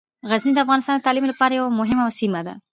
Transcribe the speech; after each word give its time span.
غزني 0.29 0.51
د 0.53 0.59
افغانستان 0.65 0.95
د 0.97 1.03
تعلیم 1.07 1.25
لپاره 1.31 1.53
یوه 1.59 1.71
مهمه 1.79 2.05
سیمه 2.19 2.41
ده. 2.47 2.53